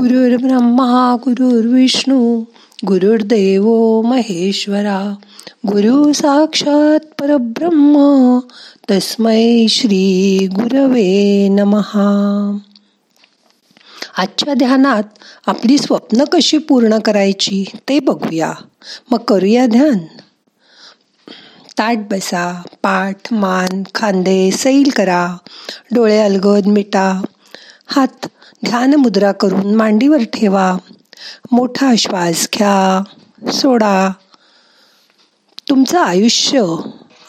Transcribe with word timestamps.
गुरुर् 0.00 0.42
ब्रह्मा 0.42 1.16
गुरुर्विष्णू 1.24 2.44
गुरुर्देव 2.86 3.64
महेश्वरा 4.02 5.14
गुरु 5.66 6.12
साक्षात 6.12 7.20
परब्रह्म 7.20 8.38
तस्मै 8.90 9.66
श्री 9.68 10.48
गुरवे 10.52 11.48
नमहा 11.48 12.56
आजच्या 14.18 14.54
ध्यानात 14.54 15.02
आपली 15.46 15.78
स्वप्न 15.78 16.24
कशी 16.24 16.58
पूर्ण 16.58 16.98
करायची 16.98 17.64
ते 17.88 18.00
बघूया. 18.00 18.52
मग 19.10 19.18
करूया 19.18 19.66
ध्यान. 19.66 19.98
ताट 21.78 21.98
बसा 22.10 22.62
पाठ 22.82 23.32
मान 23.32 23.82
खांदे 23.94 24.50
सैल 24.50 24.90
करा. 24.96 25.36
डोळे 25.94 26.18
अलगद 26.18 26.66
मिटा. 26.66 27.22
हात 27.86 28.26
ध्यान 28.64 28.94
मुद्रा 28.94 29.32
करून 29.32 29.74
मांडीवर 29.74 30.22
ठेवा. 30.22 30.76
मोठा 31.52 31.94
श्वास 31.98 32.48
घ्या. 32.54 33.02
सोडा. 33.52 34.08
तुमचं 35.68 36.00
आयुष्य 36.00 36.76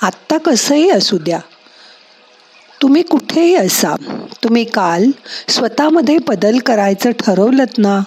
आत्ता 0.01 0.37
कसंही 0.37 0.89
असू 0.89 1.17
द्या. 1.17 1.39
तुम्ही 2.81 3.01
कुठेही 3.01 3.55
असा. 3.55 3.95
तुम्ही 4.43 4.63
काल 4.63 5.11
स्वतःमध्ये 5.49 6.17
बदल 6.27 6.59
करायचं 6.59 7.11
ठरवलं 7.11 7.63
ना 7.77 7.99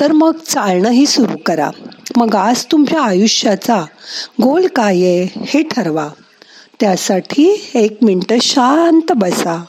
तर 0.00 0.12
मग 0.12 0.36
चालणंही 0.36 1.06
सुरू 1.06 1.36
करा. 1.46 1.70
मग 2.16 2.34
आज 2.34 2.64
तुमच्या 2.64 3.02
आयुष्याचा 3.02 3.84
गोल 4.42 4.66
काय 4.66 4.94
आहे 4.94 5.44
हे 5.46 5.62
ठरवा. 5.62 6.08
त्यासाठी 6.80 7.70
एक 7.74 7.98
मिनटं 8.02 8.38
शांत 8.42 9.12
बसा. 9.16 9.64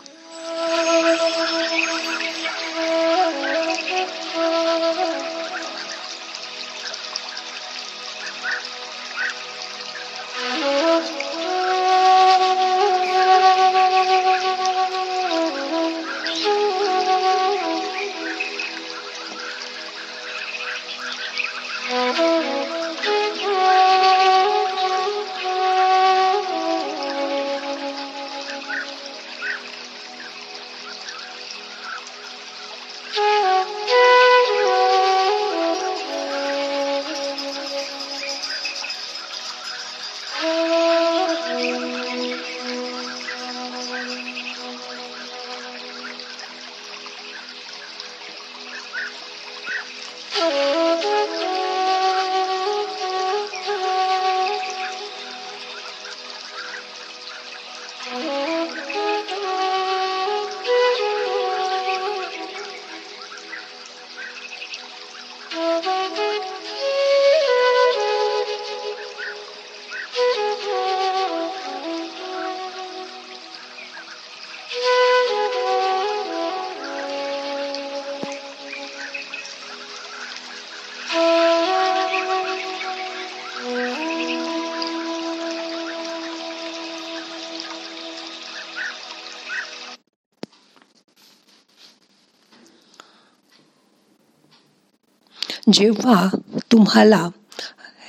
जेव्हा 95.72 96.28
तुम्हाला 96.72 97.30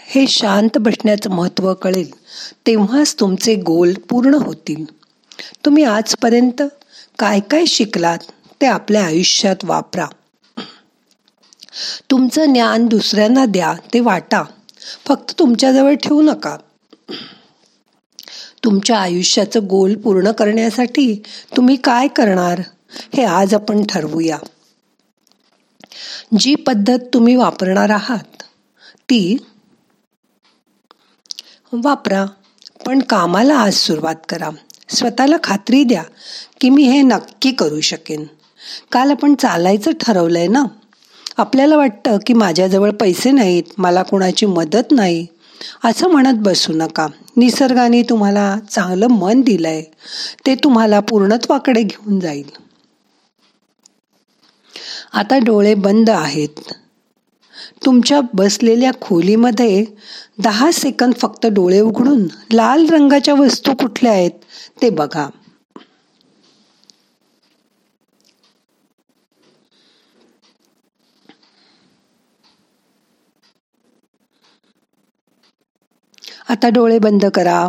हे 0.06 0.26
शांत 0.26 0.78
बसण्याचं 0.78 1.31
महत्त्व 1.31 1.75
कळेल 1.75 2.10
तेव्हाच 2.66 3.15
तुमचे 3.20 3.54
गोल 3.54 3.92
पूर्ण 3.94 4.34
होतील. 4.34 4.84
तुम्ही 5.65 5.84
आजपर्यंत 5.84 6.62
काय 7.19 7.41
काय 7.41 7.65
शिकलात 7.65 8.19
ते 8.60 8.66
आपल्या 8.66 9.04
आयुष्यात 9.04 9.65
वापरा. 9.65 10.06
तुमचं 12.10 12.53
ज्ञान 12.53 12.87
दुसऱ्यांना 12.87 13.44
द्या 13.44 13.75
ते 13.94 14.00
वाटा. 14.00 14.42
फक्त 15.06 15.34
तुमच्याजवळ 15.38 15.94
ठेवू 15.94 16.22
नका. 16.22 16.56
तुमच्या 18.65 18.98
आयुष्याचं 18.98 19.66
गोल 19.66 19.94
पूर्ण 19.94 20.31
करण्यासाठी 20.31 21.22
तुम्ही 21.56 21.76
काय 21.76 22.09
करणार 22.09 22.60
हे 23.15 23.25
आज 23.25 23.54
आपण 23.54 23.84
ठरवूया. 23.86 24.38
जी 26.38 26.54
पद्धत 26.54 26.98
तुम्ही 27.15 27.37
वापरणार 27.37 27.91
आहात 27.91 28.42
ती 29.10 29.37
वापरा 31.72 32.26
पण 32.87 32.98
कामाला 32.98 33.54
आज 33.54 33.75
सुरुवात 33.75 34.15
करा. 34.28 34.50
स्वतःला 34.88 35.37
खात्री 35.42 35.84
द्या 35.84 36.03
की 36.60 36.70
मी 36.70 36.82
हे 36.82 37.03
नक्की 37.03 37.53
करू 37.53 37.81
शकेन. 37.81 38.25
काल 38.92 39.10
आपण 39.10 39.34
चालायचं 39.34 39.91
ठरवलंय 40.00 40.47
ना? 40.47 40.65
आपल्याला 41.37 41.76
वाटतं 41.76 42.19
की 42.26 42.34
माझ्याजवळ 42.34 42.91
पैसे 42.91 43.31
नाहीत 43.31 43.62
मला 43.78 44.03
कोणाची 44.03 44.47
मदत 44.47 44.92
नाही. 44.92 45.26
असं 45.84 46.09
म्हणत 46.09 46.34
बसू 46.36 46.72
नका. 46.72 47.06
निसर्गाने 47.36 48.03
तुम्हाला 48.03 48.59
चांगलं 48.71 49.06
मन 49.06 49.41
दिलंय. 49.41 49.82
ते 50.47 50.54
तुम्हाला 50.54 51.00
पूर्णत्वाकडे 51.00 51.82
घेऊन 51.82 52.21
जाईल. 52.21 52.64
आता 55.12 55.39
डोळे 55.39 55.75
बंद 55.75 56.11
आहेत. 56.11 56.61
तुमच्या 57.87 58.21
बसलेल्या 58.34 58.91
खोलीमध्ये 59.00 59.84
दहा 60.45 60.71
सेकंद 60.72 61.15
फक्त 61.15 61.47
डोळे 61.47 61.81
उघडून 61.81 62.27
लाल 62.53 62.87
रंगाच्या 62.89 63.34
वस्तू 63.34 63.72
कुठल्या 63.72 64.12
आहेत 64.12 64.31
ते 64.83 64.91
बघा. 64.91 65.28
आता 76.49 76.69
डोळे 76.69 76.99
बंद 76.99 77.25
करा. 77.27 77.69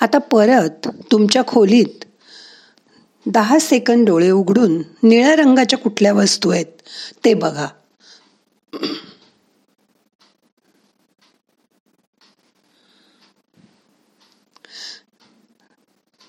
आता 0.00 0.18
परत 0.18 0.88
तुमच्या 1.12 1.42
खोलीत 1.46 2.04
दहा 3.26 3.58
सेकंद 3.58 4.06
डोळे 4.06 4.30
उघडून 4.30 4.82
निळ्या 5.02 5.36
रंगाच्या 5.36 5.78
कुठल्या 5.78 6.12
वस्तू 6.12 6.50
आहेत 6.50 6.66
ते 7.24 7.34
बघा. 7.34 7.66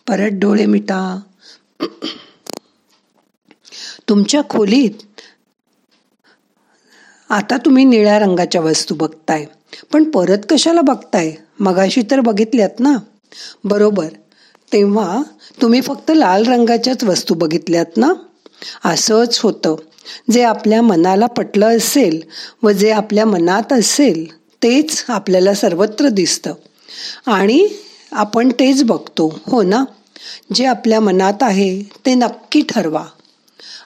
परत 0.07 0.29
डोळे 0.33 0.65
मिटा. 0.65 1.19
तुमच्या 4.09 4.41
खोलीत 4.49 5.21
आता 7.29 7.57
तुम्ही 7.57 7.83
निळ्या 7.83 8.19
रंगाच्या 8.19 8.61
वस्तू 8.61 8.95
बघताय 8.95 9.45
पण 9.93 10.03
परत 10.03 10.37
कशाला 10.49 10.81
बघताय? 10.81 11.31
मगाशी 11.59 12.01
तर 12.11 12.19
बघितल्यात 12.19 12.79
ना? 12.79 12.97
बरोबर. 13.63 14.07
तेव्हा 14.73 15.21
तुम्ही 15.61 15.81
फक्त 15.81 16.11
लाल 16.15 16.45
रंगाच्याच 16.45 17.03
वस्तू 17.03 17.35
बघितल्यात 17.35 17.85
ना? 17.97 18.13
असंच 18.85 19.39
होतं. 19.39 19.75
जे 20.31 20.43
आपल्या 20.43 20.81
मनाला 20.81 21.25
पटलं 21.25 21.77
असेल 21.77 22.21
व 22.63 22.71
जे 22.71 22.91
आपल्या 22.91 23.25
मनात 23.25 23.73
असेल 23.73 24.33
तेच 24.35 25.05
आपल्याला 25.07 25.53
सर्वत्र 25.53 26.07
दिसतं. 26.07 26.53
आणि 27.25 27.67
आपण 28.11 28.49
तेच 28.49 28.83
बघतो 28.83 29.39
हो 29.47 29.63
ना? 29.63 29.85
जे 30.53 30.65
आपल्या 30.65 30.99
मनात 30.99 31.33
आहे 31.41 31.83
ते 32.05 32.13
नक्की 32.13 32.61
ठरवा. 32.61 33.05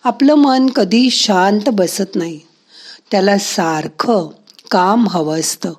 आपलं 0.03 0.35
मन 0.35 0.69
कधी 0.69 1.09
शांत 1.09 1.69
बसत 1.73 2.15
नाही. 2.15 2.39
त्याला 3.11 3.37
सारखं 3.37 4.29
काम 4.71 5.07
हवं 5.09 5.39
असतं. 5.39 5.73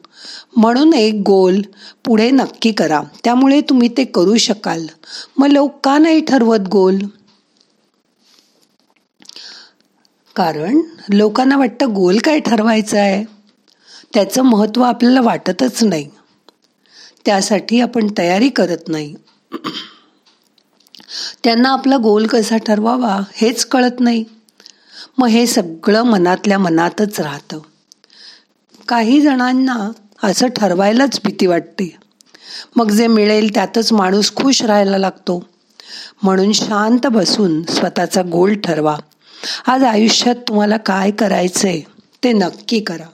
म्हणून 0.57 0.95
एक 0.95 1.15
गोल 1.27 1.63
पुढे 2.05 2.31
नक्की 2.31 2.73
करा. 2.73 3.03
त्यामुळे 3.25 3.61
तुम्ही 3.61 3.89
ते 3.89 4.05
करू 4.05 4.37
शकाल. 4.37 4.87
मग 5.39 5.47
लोक 5.47 5.81
का 5.85 5.99
नाही 5.99 6.21
ठरवत 6.21 6.69
गोल. 6.69 6.99
कारण 10.37 10.81
लोकांना 11.13 11.57
वाटतं 11.57 11.95
गोल 11.95 12.19
काय 12.19 12.41
ठरवायचं 12.41 12.99
आहे? 12.99 13.25
त्याचं 14.15 14.43
महत्त्व 14.43 14.83
आपल्याला 14.83 15.21
वाटतच 15.21 15.85
नाही. 15.85 16.09
त्यासाठी 17.27 17.81
आपण 17.81 18.07
तयारी 18.19 18.49
करत 18.49 18.89
नाही. 18.89 19.15
त्यांना 21.45 21.69
आपला 21.69 21.97
गोल 21.97 22.27
कसा 22.27 22.57
ठरवावा 22.57 23.21
हेच 23.33 23.65
कळत 23.65 24.01
नाही. 24.01 24.25
मग 25.19 25.29
हे 25.29 25.47
सगळं 25.47 26.03
मनातल्या 26.03 26.59
मनातच 26.59 27.21
राहतं. 27.21 27.59
काही 28.89 29.21
जणांना 29.21 29.91
असं 30.25 30.49
ठरवायलाच 30.49 31.21
भीती 31.25 31.47
वाटते. 31.47 31.97
मग 32.77 32.91
जे 32.91 33.07
मिळेल 33.07 33.55
त्यातच 33.55 33.93
माणूस 33.93 34.35
खुश 34.35 34.63
राहायला 34.63 34.99
लागतो. 34.99 35.49
म्हणून 36.23 36.53
शांत 36.53 37.07
बसून 37.07 37.63
स्वतःचा 37.63 38.23
गोल 38.23 38.55
ठरवा. 38.55 38.97
आज 39.67 39.85
आयुष्यात 39.85 40.35
तुम्हाला 40.35 40.77
काय 40.77 41.11
करायचंय 41.11 41.81
ते 42.25 42.33
नक्की 42.33 42.81
करा. 42.81 43.07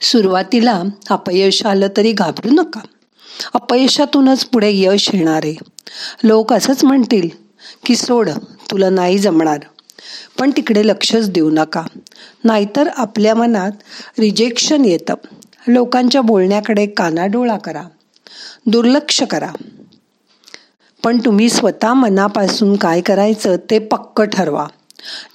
सुरुवातीला 0.00 0.82
अपयश 1.10 1.66
आलं 1.66 1.88
तरी 1.96 2.12
घाबरू 2.12 2.50
नका. 2.50 2.80
अपयशातूनच 3.54 4.44
पुढे 4.44 4.70
यश 4.74 5.10
येणार. 5.14 5.40
आहे 5.44 5.54
लोक 6.24 6.52
असंच 6.52 6.84
म्हणतील 6.84 7.28
की 7.86 7.96
सोड 7.96 8.30
तुला 8.70 8.90
नाही 8.90 9.18
जमणार. 9.18 9.58
पण 10.38 10.50
तिकडे 10.50 10.86
लक्षच 10.86 11.30
देऊ 11.30 11.50
नका. 11.50 11.82
नाहीतर 12.44 12.88
आपल्या 12.96 13.34
मनात 13.34 13.70
रिजेक्शन 14.18 14.84
येतं. 14.84 15.14
लोकांच्या 15.68 16.20
बोलण्याकडे 16.20 16.86
कानाडोळा 16.86 17.56
करा. 17.58 17.82
दुर्लक्ष 18.66 19.22
करा. 19.22 19.50
पण 21.04 21.18
तुम्ही 21.24 21.48
स्वतः 21.48 21.92
मनापासून 21.92 22.76
काय 22.76 23.00
करायचं 23.00 23.56
ते 23.70 23.78
पक्क 23.78 24.22
ठरवा. 24.22 24.66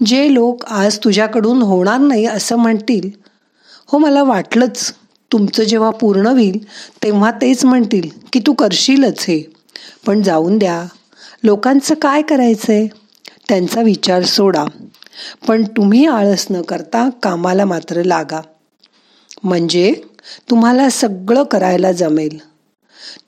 जे 0.06 0.34
लोक 0.34 0.66
आज 0.66 0.98
तुझ्याकडून 0.98 1.62
होणार 1.62 2.00
नाही 2.00 2.26
असं 2.26 2.56
म्हणतील 2.56 3.10
हो 3.88 3.98
मला 3.98 4.24
वाटलंच 4.24 4.94
तुमचं 5.32 5.64
जेव्हा 5.64 5.90
पूर्ण 5.90 6.28
होईल 6.28 6.66
तेव्हा 7.04 7.32
तेच 7.32 7.66
म्हणतील 7.66 8.10
की 8.34 8.40
तू 8.40 8.54
करशीलच 8.54 9.20
हे. 9.20 9.44
पण 10.06 10.22
जाऊन 10.22 10.58
द्या. 10.58 10.86
लोकांचं 11.44 11.96
काय 11.96 12.22
करायचंय? 12.22 12.88
त्यांचा 13.50 13.82
विचार 13.82 14.24
सोडा. 14.24 14.66
पण 15.48 15.64
तुम्ही 15.64 16.06
आळस 16.06 16.48
न 16.52 16.62
करता 16.62 17.10
कामाला 17.24 17.66
मात्र 17.66 18.04
लागा. 18.04 18.42
म्हणजे 19.44 19.94
तुम्हाला 20.50 20.90
सगळं 20.90 21.44
करायला 21.44 21.92
जमेल. 21.92 22.40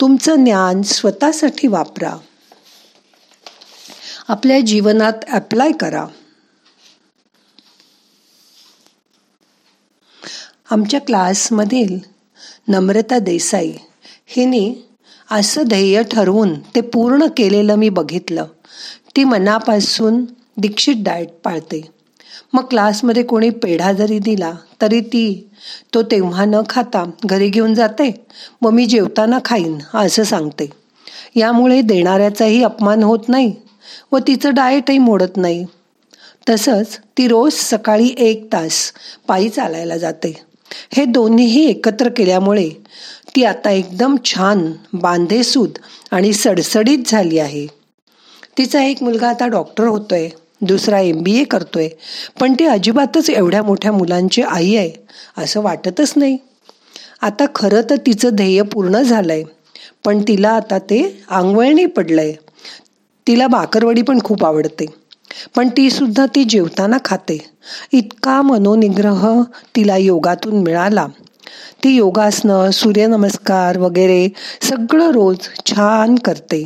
तुमचं 0.02 0.44
ज्ञान 0.44 0.82
स्वतःसाठी 0.82 1.68
वापरा. 1.68 2.18
आपल्या 4.28 4.60
जीवनात 4.60 5.14
अप्लाय 5.32 5.72
करा. 5.72 6.06
आमच्या 10.72 11.02
क्लासमधील 11.02 12.00
नम्रता 12.68 13.20
देसाई 13.20 13.74
हिने 14.28 14.88
असं 15.32 15.64
ध्येय 15.64 16.04
ठरवून 16.04 16.60
ते 16.60 16.82
पूर्ण 16.82 17.26
केलेलं 17.38 17.76
मी 17.76 17.90
बघितलं. 17.90 18.46
ती 19.18 19.24
मनापासून 19.24 20.24
दीक्षित 20.58 20.96
डाएट 20.98 21.30
पाळते. 21.44 21.82
मग 22.54 22.66
क्लासमध्ये 22.66 23.24
कोणी 23.24 23.50
पेढा 23.50 23.92
जरी 23.94 24.20
दिला 24.20 24.52
तरी 24.82 25.00
ती 25.02 25.50
तो 25.94 26.02
तेव्हा 26.02 26.46
न 26.46 26.62
खाता 26.70 27.04
घरी 27.26 27.50
घेऊन 27.50 27.74
जाते 27.74 28.26
व 28.62 28.70
मी 28.70 28.86
जेवताना 28.86 29.40
खाईन 29.46 29.78
असं 29.94 30.24
सांगते. 30.24 30.70
यामुळे 31.36 31.82
देणाऱ्याचाही 31.82 32.64
अपमान 32.64 33.04
होत 33.04 33.30
नाही 33.30 33.54
व 34.12 34.18
तिचं 34.18 34.54
डाएटही 34.54 34.98
मोडत 34.98 35.38
नाही. 35.38 35.66
तसंच 36.50 36.98
ती 37.18 37.28
रोज 37.28 37.54
सकाळी 37.54 38.14
एक 38.18 38.48
तास 38.54 38.92
पायी 39.28 39.50
चालायला 39.50 39.98
जाते. 39.98 40.34
हे 40.94 41.06
दोन्हीही 41.06 41.66
एकत्र 41.70 42.10
केल्यामुळे 42.10 42.70
ती 43.36 43.44
आता 43.44 43.72
एकदम 43.72 44.16
छान 44.26 44.72
बांधेसूद 44.94 45.70
आणि 46.12 46.34
सडसडीत 46.34 46.98
झाली 47.08 47.40
आहे. 47.40 47.77
तिचा 48.58 48.82
एक 48.84 49.02
मुलगा 49.04 49.30
आता 49.30 49.48
डॉक्टर 49.48 49.88
होतोय 49.88 50.28
दुसरा 50.62 51.00
एम 51.00 51.22
बी 51.24 51.36
ए 51.40 51.44
करतोय 51.44 51.88
पण 52.40 52.54
ती 52.54 52.66
अजिबातच 52.66 53.30
एवढ्या 53.30 53.62
मोठ्या 53.64 53.92
मुलांची 53.92 54.42
आई 54.42 54.76
आहे 54.76 54.92
असं 55.38 55.62
वाटतच 55.62 56.14
नाही. 56.16 56.38
आता 57.22 57.46
खरं 57.56 57.82
तर 57.90 57.96
तिचं 58.06 58.36
ध्येय 58.36 58.62
पूर्ण 58.62 59.02
झालंय 59.02 59.44
पण 60.06 60.22
तिला 60.28 60.50
आता 60.50 60.78
ते 60.80 61.02
आंगवळणी 61.30 61.86
पडलंय. 61.86 62.34
तिला 63.28 63.48
बाकरवडी 63.48 64.02
पण 64.02 64.20
खूप 64.24 64.46
आवडते 64.46 64.86
पण 65.56 65.70
ती 65.70 65.90
सुद्धा 65.90 66.26
ती 66.26 66.44
जेवताना 66.44 66.98
खाते. 67.06 67.38
इतका 67.92 68.42
मनोनिग्रह 68.42 69.28
तिला 69.76 69.98
योगातून 69.98 70.62
मिळाला. 70.64 71.06
ती 71.84 71.96
योगासनं 71.96 72.72
सूर्यनमस्कार 72.72 73.78
वगैरे 73.78 74.28
सगळं 74.62 75.12
रोज 75.12 75.48
छान 75.66 76.16
करते. 76.16 76.66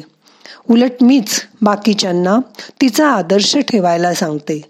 उलट 0.70 0.92
मीच 1.02 1.42
बाकीच्यांना 1.62 2.38
तिचा 2.82 3.08
आदर्श 3.08 3.58
ठेवायला 3.58 4.14
सांगते. 4.14 4.62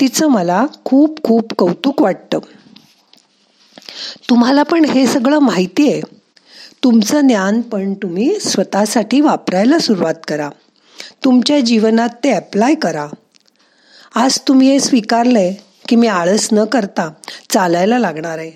तिचं 0.00 0.26
मला 0.26 0.66
खूप 0.84 1.22
खूप 1.22 1.52
कौतुक 1.58 2.02
वाटतं. 2.02 2.38
तुम्हाला 4.30 4.62
पण 4.62 4.84
हे 4.84 5.06
सगळं 5.06 5.38
माहिती 5.38 5.92
आहे. 5.92 6.00
तुमचं 6.84 7.26
ज्ञान 7.26 7.60
पण 7.60 7.94
तुम्ही 7.94 8.40
स्वतःसाठी 8.40 9.20
वापरायला 9.20 9.78
सुरुवात 9.78 10.14
करा. 10.28 10.50
तुमच्या 11.24 11.60
जीवनात 11.60 12.08
ते 12.24 12.30
अप्लाय 12.30 12.74
करा. 12.74 13.06
आज 14.14 14.40
तुम्ही 14.48 14.68
हे 14.68 14.80
स्वीकारलंय 14.80 15.54
की 15.88 15.96
मी 15.96 16.06
आळस 16.06 16.48
न 16.52 16.64
करता 16.64 17.12
चालायला 17.50 17.98
लागणार 17.98 18.38
आहे. 18.38 18.52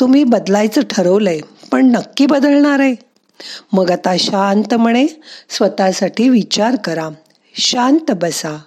तुम्ही 0.00 0.24
बदलायचं 0.24 0.80
ठरवलंय 0.90 1.40
पण 1.72 1.86
नक्की 1.86 2.26
बदलणार 2.26 2.80
आहे. 2.80 3.05
मग 3.72 3.90
आता 3.90 4.16
शांत 4.16 4.74
म्हणे 4.74 5.06
स्वतःसाठी 5.48 6.28
विचार 6.28 6.76
करा. 6.76 7.08
शांत 7.54 8.10
बसा. 8.10 8.58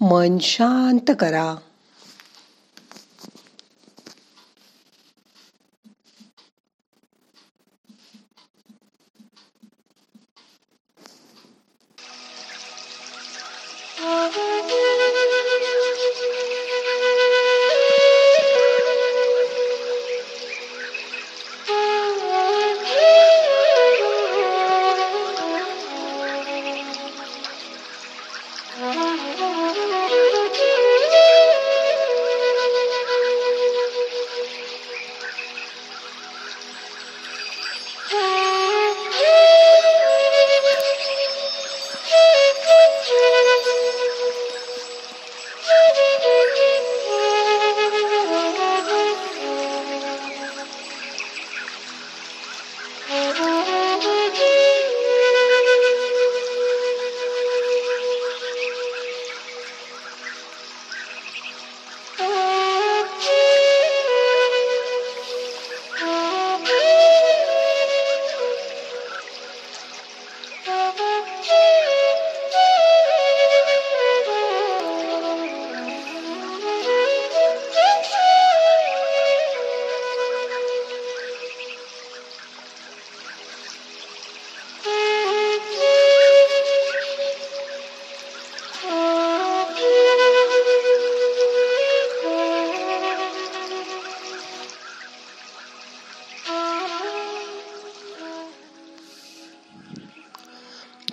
मन 0.00 0.38
शांत 0.38 1.14
करा. 1.20 1.56
Oh, 14.00 14.47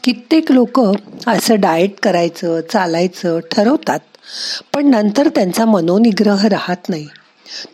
कित्येक 0.05 0.51
लोक 0.51 0.79
असं 1.27 1.55
डाएट 1.59 1.91
करायचं 2.03 2.59
चालायचं 2.73 3.39
ठरवतात 3.51 3.99
पण 4.73 4.87
नंतर 4.87 5.27
त्यांचा 5.27 5.65
मनोनिग्रह 5.65 6.47
राहत 6.47 6.89
नाही. 6.89 7.07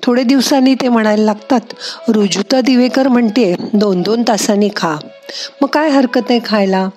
थोडे 0.03 0.23
दिवसांनी 0.23 0.75
ते 0.75 0.87
म्हणायला 0.87 1.23
लागतात 1.23 1.59
रुजुता 2.07 2.61
दिवेकर 2.61 3.07
म्हणते 3.07 3.55
दोन 3.73 4.01
दोन 4.01 4.23
तासांनी 4.27 4.69
खा. 4.75 4.97
मग 5.61 5.67
काय 5.67 5.89
हरकत 5.89 6.21
आहे 6.29 6.39
खायला? 6.45 6.89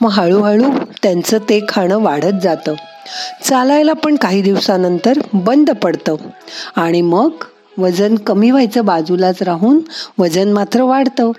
मग 0.00 0.10
हळूहळू 0.10 0.70
त्यांचं 1.02 1.38
ते 1.38 1.60
खाणं 1.68 1.98
वाढत 1.98 2.40
जातं. 2.42 2.74
चालायला 3.44 3.92
पण 3.92 4.16
काही 4.16 4.42
दिवसानंतर 4.42 5.18
बंद 5.32 5.70
पडतं. 5.70 6.16
आणि 6.76 7.02
मग 7.02 7.30
वजन 7.78 8.14
कमी 8.14 8.50
व्हायचं 8.50 8.84
बाजूलाच 8.84 9.42
राहून 9.42 9.80
वजन 10.18 10.52
मात्र 10.52 10.82
वाढतं. 10.82 11.30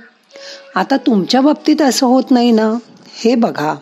आता 0.75 0.97
तुमच्या 0.97 1.41
बाबतीत 1.41 1.81
असं 1.81 2.05
होत 2.05 2.23
नाही 2.31 2.51
ना? 2.51 2.73
हे 3.23 3.35
बघा. 3.35 3.75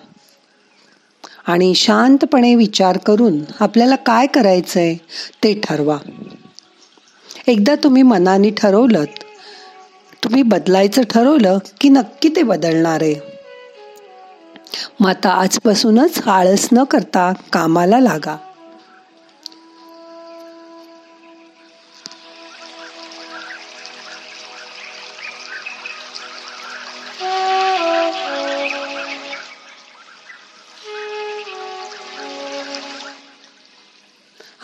आणि 1.47 1.75
शांतपणे 1.75 2.55
विचार 2.55 2.97
करून 2.97 3.39
आपल्याला 3.59 3.95
काय 3.95 4.27
करायचं 4.27 4.79
आहे 4.79 4.95
ते 5.43 5.61
ठरवा. 5.63 5.97
एकदा 7.47 7.75
तुम्ही 7.75 8.03
मनाने 8.03 8.49
ठरवलं 8.49 9.03
तुम्ही 10.23 10.43
बदलायचं 10.43 11.01
ठरवलं 11.09 11.57
की 11.81 11.89
नक्की 11.89 12.29
ते 12.29 12.43
बदलणार 12.43 13.01
आहे. 13.01 13.15
मग 14.99 15.09
आता 15.09 15.29
आजपासूनच 15.29 16.27
आळस 16.27 16.69
न 16.71 16.83
करता 16.83 17.33
कामाला 17.53 17.99
लागा. 17.99 18.37